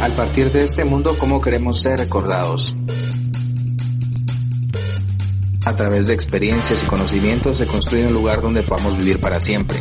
Al 0.00 0.12
partir 0.12 0.52
de 0.52 0.62
este 0.62 0.84
mundo, 0.84 1.16
¿cómo 1.18 1.40
queremos 1.40 1.80
ser 1.80 1.98
recordados? 1.98 2.74
A 5.64 5.74
través 5.74 6.06
de 6.06 6.14
experiencias 6.14 6.84
y 6.84 6.86
conocimientos 6.86 7.58
se 7.58 7.66
construye 7.66 8.06
un 8.06 8.12
lugar 8.12 8.40
donde 8.40 8.62
podamos 8.62 8.96
vivir 8.96 9.20
para 9.20 9.40
siempre. 9.40 9.78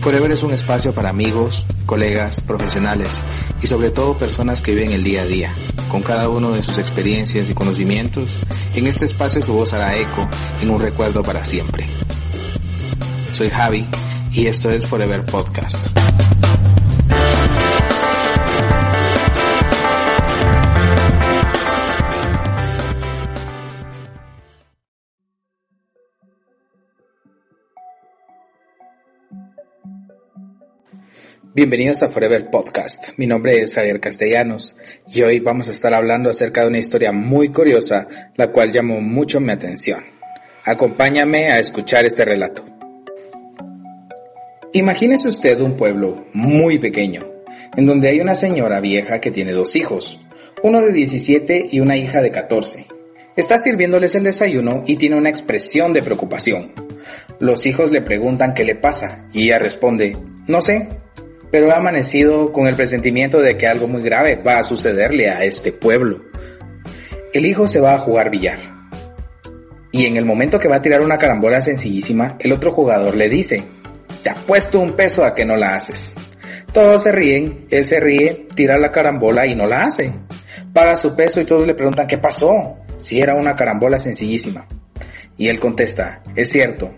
Forever 0.00 0.30
es 0.30 0.42
un 0.42 0.52
espacio 0.52 0.92
para 0.92 1.08
amigos, 1.08 1.64
colegas, 1.86 2.42
profesionales 2.42 3.20
y 3.62 3.66
sobre 3.66 3.90
todo 3.90 4.18
personas 4.18 4.60
que 4.60 4.74
viven 4.74 4.92
el 4.92 5.02
día 5.02 5.22
a 5.22 5.26
día. 5.26 5.54
Con 5.90 6.02
cada 6.02 6.28
uno 6.28 6.52
de 6.52 6.62
sus 6.62 6.76
experiencias 6.76 7.48
y 7.48 7.54
conocimientos, 7.54 8.38
en 8.74 8.86
este 8.86 9.06
espacio 9.06 9.40
su 9.40 9.54
voz 9.54 9.72
hará 9.72 9.96
eco 9.96 10.28
en 10.60 10.70
un 10.70 10.80
recuerdo 10.80 11.22
para 11.22 11.46
siempre. 11.46 11.88
Soy 13.32 13.48
Javi 13.48 13.88
y 14.32 14.46
esto 14.46 14.70
es 14.70 14.86
Forever 14.86 15.24
Podcast. 15.24 15.96
Bienvenidos 31.56 32.02
a 32.02 32.10
Forever 32.10 32.50
Podcast. 32.50 33.16
Mi 33.16 33.26
nombre 33.26 33.62
es 33.62 33.74
Javier 33.74 33.98
Castellanos 33.98 34.76
y 35.08 35.22
hoy 35.22 35.40
vamos 35.40 35.68
a 35.68 35.70
estar 35.70 35.94
hablando 35.94 36.28
acerca 36.28 36.60
de 36.60 36.66
una 36.66 36.76
historia 36.76 37.12
muy 37.12 37.48
curiosa, 37.48 38.06
la 38.34 38.52
cual 38.52 38.70
llamó 38.70 39.00
mucho 39.00 39.40
mi 39.40 39.52
atención. 39.52 40.04
Acompáñame 40.66 41.46
a 41.50 41.58
escuchar 41.58 42.04
este 42.04 42.26
relato. 42.26 42.62
Imagínese 44.74 45.28
usted 45.28 45.58
un 45.62 45.76
pueblo 45.76 46.26
muy 46.34 46.78
pequeño, 46.78 47.26
en 47.74 47.86
donde 47.86 48.10
hay 48.10 48.20
una 48.20 48.34
señora 48.34 48.78
vieja 48.80 49.18
que 49.22 49.30
tiene 49.30 49.54
dos 49.54 49.76
hijos, 49.76 50.20
uno 50.62 50.82
de 50.82 50.92
17 50.92 51.68
y 51.72 51.80
una 51.80 51.96
hija 51.96 52.20
de 52.20 52.32
14. 52.32 52.84
Está 53.34 53.56
sirviéndoles 53.56 54.14
el 54.14 54.24
desayuno 54.24 54.84
y 54.86 54.96
tiene 54.96 55.16
una 55.16 55.30
expresión 55.30 55.94
de 55.94 56.02
preocupación. 56.02 56.74
Los 57.40 57.64
hijos 57.64 57.92
le 57.92 58.02
preguntan 58.02 58.52
qué 58.52 58.64
le 58.64 58.74
pasa 58.74 59.26
y 59.32 59.44
ella 59.44 59.56
responde, 59.56 60.18
no 60.46 60.60
sé, 60.60 60.90
pero 61.50 61.72
ha 61.72 61.78
amanecido 61.78 62.52
con 62.52 62.66
el 62.66 62.76
presentimiento 62.76 63.40
de 63.40 63.56
que 63.56 63.66
algo 63.66 63.88
muy 63.88 64.02
grave 64.02 64.40
va 64.46 64.54
a 64.54 64.62
sucederle 64.62 65.30
a 65.30 65.44
este 65.44 65.72
pueblo. 65.72 66.22
El 67.32 67.46
hijo 67.46 67.66
se 67.66 67.80
va 67.80 67.94
a 67.94 67.98
jugar 67.98 68.30
billar. 68.30 68.58
Y 69.92 70.04
en 70.04 70.16
el 70.16 70.24
momento 70.24 70.58
que 70.58 70.68
va 70.68 70.76
a 70.76 70.82
tirar 70.82 71.00
una 71.00 71.18
carambola 71.18 71.60
sencillísima, 71.60 72.36
el 72.40 72.52
otro 72.52 72.72
jugador 72.72 73.16
le 73.16 73.28
dice, 73.28 73.62
te 74.22 74.30
puesto 74.46 74.80
un 74.80 74.94
peso 74.94 75.24
a 75.24 75.34
que 75.34 75.44
no 75.44 75.56
la 75.56 75.76
haces. 75.76 76.14
Todos 76.72 77.04
se 77.04 77.12
ríen, 77.12 77.66
él 77.70 77.84
se 77.84 78.00
ríe, 78.00 78.46
tira 78.54 78.78
la 78.78 78.90
carambola 78.90 79.46
y 79.46 79.54
no 79.54 79.66
la 79.66 79.84
hace. 79.84 80.12
Paga 80.72 80.96
su 80.96 81.16
peso 81.16 81.40
y 81.40 81.44
todos 81.44 81.66
le 81.66 81.74
preguntan 81.74 82.06
qué 82.06 82.18
pasó, 82.18 82.76
si 82.98 83.20
era 83.20 83.34
una 83.34 83.54
carambola 83.54 83.98
sencillísima. 83.98 84.66
Y 85.38 85.48
él 85.48 85.58
contesta, 85.58 86.22
es 86.34 86.50
cierto, 86.50 86.90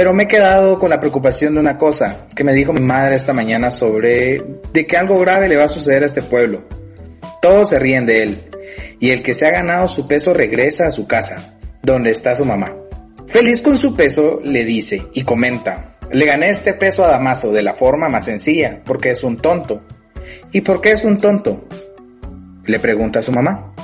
pero 0.00 0.14
me 0.14 0.22
he 0.22 0.28
quedado 0.28 0.78
con 0.78 0.88
la 0.88 0.98
preocupación 0.98 1.52
de 1.52 1.60
una 1.60 1.76
cosa 1.76 2.26
que 2.34 2.42
me 2.42 2.54
dijo 2.54 2.72
mi 2.72 2.80
madre 2.80 3.16
esta 3.16 3.34
mañana 3.34 3.70
sobre 3.70 4.42
de 4.72 4.86
que 4.86 4.96
algo 4.96 5.18
grave 5.18 5.46
le 5.46 5.58
va 5.58 5.64
a 5.64 5.68
suceder 5.68 6.02
a 6.02 6.06
este 6.06 6.22
pueblo. 6.22 6.64
Todos 7.42 7.68
se 7.68 7.78
ríen 7.78 8.06
de 8.06 8.22
él 8.22 8.44
y 8.98 9.10
el 9.10 9.20
que 9.20 9.34
se 9.34 9.46
ha 9.46 9.50
ganado 9.50 9.86
su 9.88 10.08
peso 10.08 10.32
regresa 10.32 10.86
a 10.86 10.90
su 10.90 11.06
casa, 11.06 11.58
donde 11.82 12.12
está 12.12 12.34
su 12.34 12.46
mamá. 12.46 12.74
Feliz 13.26 13.60
con 13.60 13.76
su 13.76 13.94
peso, 13.94 14.40
le 14.42 14.64
dice 14.64 15.02
y 15.12 15.22
comenta, 15.22 15.98
le 16.10 16.24
gané 16.24 16.48
este 16.48 16.72
peso 16.72 17.04
a 17.04 17.10
Damaso 17.10 17.52
de 17.52 17.60
la 17.60 17.74
forma 17.74 18.08
más 18.08 18.24
sencilla, 18.24 18.80
porque 18.82 19.10
es 19.10 19.22
un 19.22 19.36
tonto. 19.36 19.82
¿Y 20.50 20.62
por 20.62 20.80
qué 20.80 20.92
es 20.92 21.04
un 21.04 21.18
tonto? 21.18 21.68
Le 22.64 22.78
pregunta 22.78 23.18
a 23.18 23.22
su 23.22 23.32
mamá 23.32 23.74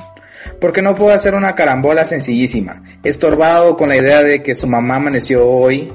porque 0.60 0.82
no 0.82 0.94
puedo 0.94 1.12
hacer 1.12 1.34
una 1.34 1.54
carambola 1.54 2.04
sencillísima, 2.04 2.82
estorbado 3.02 3.76
con 3.76 3.88
la 3.88 3.96
idea 3.96 4.22
de 4.22 4.42
que 4.42 4.54
su 4.54 4.66
mamá 4.66 4.96
amaneció 4.96 5.46
hoy 5.46 5.92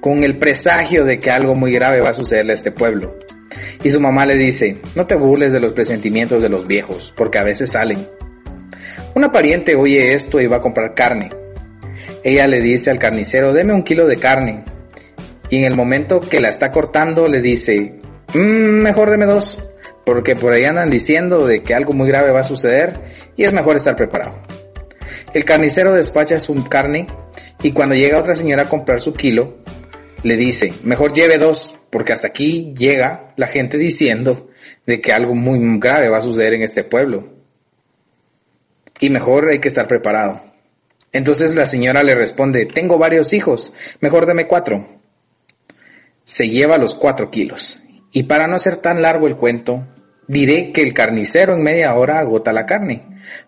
con 0.00 0.24
el 0.24 0.38
presagio 0.38 1.04
de 1.04 1.18
que 1.18 1.30
algo 1.30 1.54
muy 1.54 1.72
grave 1.72 2.00
va 2.00 2.10
a 2.10 2.14
sucederle 2.14 2.52
a 2.52 2.54
este 2.54 2.72
pueblo. 2.72 3.18
Y 3.82 3.90
su 3.90 4.00
mamá 4.00 4.26
le 4.26 4.36
dice, 4.36 4.80
no 4.94 5.06
te 5.06 5.16
burles 5.16 5.52
de 5.52 5.60
los 5.60 5.72
presentimientos 5.72 6.42
de 6.42 6.48
los 6.48 6.66
viejos, 6.66 7.12
porque 7.16 7.38
a 7.38 7.44
veces 7.44 7.72
salen. 7.72 8.06
Una 9.14 9.32
pariente 9.32 9.74
oye 9.74 10.12
esto 10.14 10.40
y 10.40 10.46
va 10.46 10.56
a 10.56 10.62
comprar 10.62 10.94
carne. 10.94 11.30
Ella 12.22 12.46
le 12.46 12.60
dice 12.60 12.90
al 12.90 12.98
carnicero, 12.98 13.52
deme 13.52 13.72
un 13.72 13.82
kilo 13.82 14.06
de 14.06 14.16
carne. 14.16 14.64
Y 15.50 15.56
en 15.56 15.64
el 15.64 15.74
momento 15.74 16.20
que 16.20 16.40
la 16.40 16.48
está 16.48 16.70
cortando 16.70 17.26
le 17.26 17.40
dice, 17.40 17.94
mmm, 18.34 18.82
mejor 18.82 19.10
deme 19.10 19.26
dos 19.26 19.58
porque 20.08 20.36
por 20.36 20.54
ahí 20.54 20.64
andan 20.64 20.88
diciendo 20.88 21.46
de 21.46 21.62
que 21.62 21.74
algo 21.74 21.92
muy 21.92 22.08
grave 22.08 22.32
va 22.32 22.40
a 22.40 22.42
suceder 22.42 22.98
y 23.36 23.44
es 23.44 23.52
mejor 23.52 23.76
estar 23.76 23.94
preparado. 23.94 24.40
El 25.34 25.44
carnicero 25.44 25.92
despacha 25.92 26.38
su 26.38 26.64
carne 26.64 27.06
y 27.62 27.72
cuando 27.72 27.94
llega 27.94 28.18
otra 28.18 28.34
señora 28.34 28.62
a 28.62 28.68
comprar 28.70 29.02
su 29.02 29.12
kilo, 29.12 29.58
le 30.22 30.36
dice, 30.36 30.72
mejor 30.84 31.12
lleve 31.12 31.38
dos, 31.38 31.78
porque 31.90 32.12
hasta 32.12 32.28
aquí 32.28 32.74
llega 32.76 33.32
la 33.36 33.46
gente 33.46 33.78
diciendo 33.78 34.50
de 34.86 35.00
que 35.00 35.12
algo 35.12 35.34
muy 35.34 35.58
grave 35.78 36.08
va 36.08 36.18
a 36.18 36.22
suceder 36.22 36.54
en 36.54 36.62
este 36.62 36.84
pueblo. 36.84 37.34
Y 39.00 39.10
mejor 39.10 39.48
hay 39.48 39.60
que 39.60 39.68
estar 39.68 39.86
preparado. 39.86 40.42
Entonces 41.12 41.54
la 41.54 41.66
señora 41.66 42.02
le 42.02 42.14
responde, 42.14 42.66
tengo 42.66 42.98
varios 42.98 43.32
hijos, 43.32 43.72
mejor 44.00 44.26
deme 44.26 44.46
cuatro. 44.46 45.00
Se 46.24 46.48
lleva 46.48 46.76
los 46.78 46.94
cuatro 46.94 47.30
kilos. 47.30 47.80
Y 48.12 48.24
para 48.24 48.46
no 48.46 48.56
hacer 48.56 48.76
tan 48.76 49.00
largo 49.00 49.26
el 49.26 49.36
cuento, 49.36 49.86
Diré 50.28 50.72
que 50.72 50.82
el 50.82 50.92
carnicero 50.92 51.54
en 51.54 51.62
media 51.62 51.94
hora 51.94 52.18
agota 52.18 52.52
la 52.52 52.66
carne, 52.66 53.02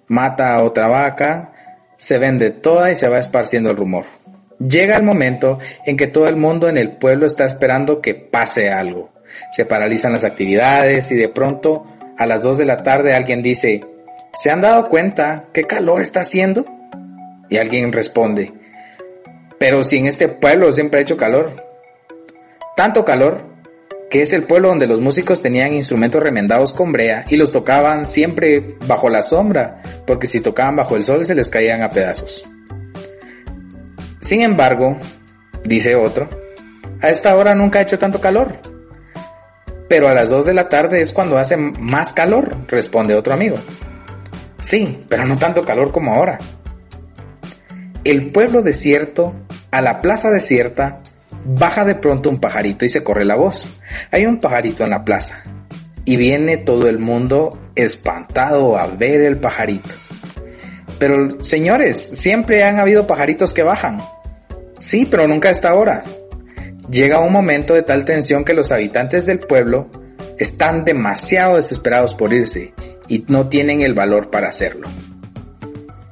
mata 0.09 0.55
a 0.55 0.63
otra 0.63 0.89
vaca, 0.89 1.53
se 1.99 2.17
vende 2.17 2.53
toda 2.53 2.91
y 2.91 2.97
se 2.97 3.07
va 3.07 3.19
esparciendo 3.19 3.71
el 3.71 3.77
rumor. 3.77 4.07
Llega 4.61 4.97
el 4.97 5.05
momento 5.05 5.59
en 5.87 5.97
que 5.97 6.07
todo 6.07 6.27
el 6.27 6.37
mundo 6.37 6.69
en 6.69 6.77
el 6.77 6.99
pueblo 6.99 7.25
está 7.25 7.47
esperando 7.47 8.03
que 8.03 8.15
pase 8.15 8.69
algo. 8.69 9.11
Se 9.57 9.65
paralizan 9.65 10.13
las 10.13 10.25
actividades 10.25 11.11
y 11.13 11.17
de 11.17 11.31
pronto 11.31 11.85
a 12.19 12.27
las 12.27 12.43
2 12.43 12.59
de 12.59 12.67
la 12.67 12.77
tarde 12.77 13.15
alguien 13.15 13.41
dice, 13.41 13.81
¿se 14.35 14.51
han 14.51 14.61
dado 14.61 14.89
cuenta 14.91 15.47
qué 15.55 15.65
calor 15.65 16.03
está 16.03 16.21
haciendo? 16.21 16.67
Y 17.49 17.57
alguien 17.57 17.91
responde, 17.91 18.53
pero 19.59 19.83
si 19.83 19.97
en 19.97 20.07
este 20.07 20.29
pueblo 20.29 20.71
siempre 20.73 21.01
ha 21.01 21.03
hecho 21.05 21.17
calor. 21.17 21.53
Tanto 22.77 23.03
calor 23.03 23.47
que 24.11 24.21
es 24.21 24.33
el 24.35 24.43
pueblo 24.43 24.69
donde 24.69 24.87
los 24.87 25.01
músicos 25.01 25.41
tenían 25.41 25.73
instrumentos 25.73 26.23
remendados 26.23 26.75
con 26.75 26.93
brea 26.93 27.25
y 27.31 27.37
los 27.37 27.51
tocaban 27.51 28.05
siempre 28.05 28.77
bajo 28.87 29.09
la 29.09 29.23
sombra, 29.23 29.81
porque 30.07 30.27
si 30.27 30.41
tocaban 30.41 30.77
bajo 30.77 30.97
el 30.97 31.05
sol 31.05 31.25
se 31.25 31.35
les 31.35 31.49
caían 31.49 31.83
a 31.83 31.89
pedazos. 31.89 32.45
Sin 34.21 34.43
embargo, 34.43 34.99
dice 35.65 35.97
otro, 35.97 36.29
a 37.01 37.09
esta 37.09 37.35
hora 37.37 37.55
nunca 37.55 37.79
ha 37.79 37.83
hecho 37.83 37.99
tanto 37.99 38.21
calor. 38.21 38.59
Pero 39.89 40.09
a 40.09 40.15
las 40.15 40.31
2 40.31 40.47
de 40.47 40.55
la 40.55 40.69
tarde 40.69 41.01
es 41.01 41.13
cuando 41.13 41.39
hace 41.39 41.57
más 41.57 42.13
calor, 42.13 42.65
responde 42.69 43.17
otro 43.17 43.35
amigo. 43.35 43.57
Sí, 44.61 45.05
pero 45.09 45.27
no 45.27 45.37
tanto 45.37 45.65
calor 45.65 45.91
como 45.91 46.15
ahora. 46.15 46.39
El 48.05 48.31
pueblo 48.31 48.63
desierto, 48.63 49.35
a 49.71 49.81
la 49.81 50.01
plaza 50.01 50.31
desierta, 50.31 51.01
Baja 51.45 51.85
de 51.85 51.95
pronto 51.95 52.29
un 52.29 52.39
pajarito 52.39 52.85
y 52.85 52.89
se 52.89 53.03
corre 53.03 53.25
la 53.25 53.37
voz. 53.37 53.81
Hay 54.11 54.27
un 54.27 54.41
pajarito 54.41 54.85
en 54.85 54.91
la 54.91 55.05
plaza. 55.05 55.43
Y 56.05 56.17
viene 56.17 56.59
todo 56.59 56.87
el 56.87 56.99
mundo 56.99 57.59
espantado 57.75 58.77
a 58.77 58.87
ver 58.87 59.23
el 59.23 59.39
pajarito. 59.39 59.91
Pero 61.01 61.43
señores, 61.43 61.97
siempre 61.97 62.63
han 62.63 62.79
habido 62.79 63.07
pajaritos 63.07 63.55
que 63.55 63.63
bajan. 63.63 64.03
Sí, 64.79 65.09
pero 65.11 65.27
nunca 65.27 65.49
a 65.49 65.53
esta 65.53 65.75
hora. 65.75 66.05
Llega 66.91 67.21
un 67.21 67.33
momento 67.33 67.73
de 67.73 67.83
tal 67.83 68.05
tensión 68.05 68.45
que 68.45 68.53
los 68.53 68.71
habitantes 68.71 69.25
del 69.25 69.39
pueblo 69.39 69.89
están 70.39 70.85
demasiado 70.85 71.57
desesperados 71.57 72.15
por 72.15 72.35
irse 72.35 72.75
y 73.09 73.25
no 73.29 73.49
tienen 73.49 73.81
el 73.81 73.95
valor 73.95 74.31
para 74.31 74.49
hacerlo. 74.49 74.89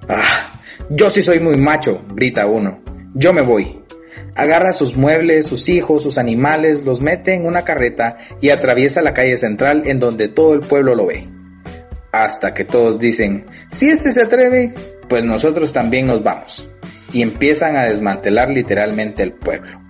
Ah, 0.08 0.58
yo 0.88 1.11
sí 1.11 1.23
soy 1.23 1.38
muy 1.38 1.58
macho, 1.58 2.02
grita 2.14 2.46
uno. 2.46 2.81
Yo 3.14 3.35
me 3.35 3.43
voy. 3.43 3.82
agarra 4.35 4.73
sus 4.73 4.96
muebles, 4.96 5.46
sus 5.46 5.69
hijos, 5.69 6.02
sus 6.02 6.17
animales, 6.17 6.85
los 6.85 7.02
mete 7.02 7.35
en 7.35 7.44
una 7.44 7.62
carreta 7.62 8.17
y 8.40 8.50
atraviesa 8.50 9.02
la 9.02 9.12
calle 9.12 9.37
central 9.37 9.82
en 9.85 9.99
donde 9.99 10.29
todo 10.29 10.55
el 10.55 10.61
pueblo 10.61 10.94
lo 10.94 11.06
ve. 11.06 11.29
Hasta 12.24 12.52
que 12.52 12.64
todos 12.64 12.98
dicen, 12.98 13.46
si 13.70 13.88
este 13.88 14.10
se 14.12 14.22
atreve, 14.22 14.74
pues 15.08 15.24
nosotros 15.24 15.72
también 15.72 16.06
nos 16.06 16.22
vamos. 16.22 16.68
Y 17.12 17.22
empiezan 17.22 17.78
a 17.78 17.86
desmantelar 17.86 18.50
literalmente 18.50 19.22
el 19.22 19.32
pueblo. 19.32 19.80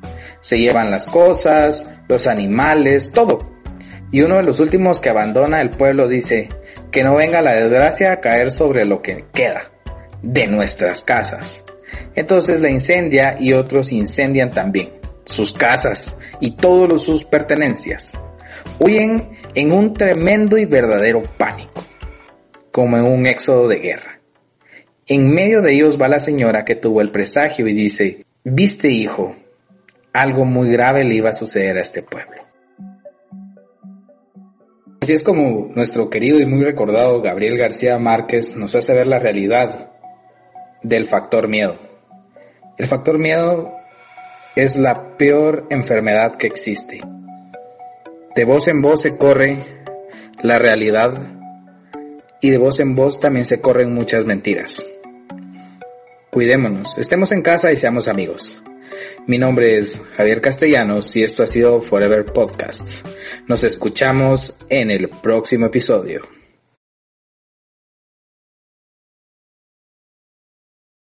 Se 0.40 0.58
llevan 0.58 0.90
las 0.90 1.06
cosas, 1.06 1.98
los 2.06 2.26
animales, 2.26 3.12
todo. 3.12 3.50
Y 4.12 4.22
uno 4.22 4.36
de 4.36 4.42
los 4.42 4.60
últimos 4.60 5.00
que 5.00 5.10
abandona 5.10 5.60
el 5.60 5.70
pueblo 5.70 6.06
dice, 6.06 6.48
que 6.90 7.02
no 7.02 7.16
venga 7.16 7.42
la 7.42 7.54
desgracia 7.54 8.12
a 8.12 8.20
caer 8.20 8.50
sobre 8.50 8.84
lo 8.84 9.02
que 9.02 9.24
queda 9.32 9.70
de 10.22 10.46
nuestras 10.46 11.02
casas. 11.02 11.64
Entonces 12.14 12.60
la 12.60 12.70
incendia 12.70 13.36
y 13.38 13.52
otros 13.52 13.92
incendian 13.92 14.50
también 14.50 14.92
sus 15.24 15.52
casas 15.52 16.16
y 16.40 16.52
todas 16.52 17.02
sus 17.02 17.24
pertenencias. 17.24 18.12
Huyen 18.78 19.30
en 19.54 19.72
un 19.72 19.92
tremendo 19.92 20.58
y 20.58 20.64
verdadero 20.64 21.22
pánico, 21.36 21.82
como 22.78 22.96
en 22.96 23.02
un 23.02 23.26
éxodo 23.26 23.66
de 23.66 23.80
guerra. 23.80 24.20
En 25.08 25.34
medio 25.34 25.62
de 25.62 25.72
ellos 25.72 26.00
va 26.00 26.06
la 26.06 26.20
señora 26.20 26.64
que 26.64 26.76
tuvo 26.76 27.00
el 27.00 27.10
presagio 27.10 27.66
y 27.66 27.72
dice, 27.74 28.24
viste 28.44 28.86
hijo, 28.86 29.34
algo 30.12 30.44
muy 30.44 30.70
grave 30.70 31.02
le 31.02 31.16
iba 31.16 31.30
a 31.30 31.32
suceder 31.32 31.76
a 31.76 31.80
este 31.80 32.04
pueblo. 32.04 32.40
Así 35.02 35.12
es 35.12 35.24
como 35.24 35.72
nuestro 35.74 36.08
querido 36.08 36.38
y 36.38 36.46
muy 36.46 36.62
recordado 36.62 37.20
Gabriel 37.20 37.58
García 37.58 37.98
Márquez 37.98 38.54
nos 38.54 38.76
hace 38.76 38.94
ver 38.94 39.08
la 39.08 39.18
realidad 39.18 39.90
del 40.84 41.06
factor 41.06 41.48
miedo. 41.48 41.80
El 42.76 42.86
factor 42.86 43.18
miedo 43.18 43.72
es 44.54 44.76
la 44.76 45.16
peor 45.16 45.66
enfermedad 45.70 46.36
que 46.36 46.46
existe. 46.46 47.00
De 48.36 48.44
voz 48.44 48.68
en 48.68 48.82
voz 48.82 49.02
se 49.02 49.16
corre 49.16 49.64
la 50.42 50.60
realidad 50.60 51.37
y 52.40 52.50
de 52.50 52.58
voz 52.58 52.80
en 52.80 52.94
voz 52.94 53.20
también 53.20 53.46
se 53.46 53.60
corren 53.60 53.92
muchas 53.92 54.26
mentiras. 54.26 54.86
Cuidémonos, 56.30 56.98
estemos 56.98 57.32
en 57.32 57.42
casa 57.42 57.72
y 57.72 57.76
seamos 57.76 58.08
amigos. 58.08 58.62
Mi 59.26 59.38
nombre 59.38 59.78
es 59.78 60.00
Javier 60.16 60.40
Castellanos 60.40 61.14
y 61.16 61.22
esto 61.22 61.42
ha 61.42 61.46
sido 61.46 61.80
Forever 61.80 62.24
Podcast. 62.26 62.88
Nos 63.46 63.64
escuchamos 63.64 64.56
en 64.68 64.90
el 64.90 65.08
próximo 65.08 65.66
episodio. 65.66 66.37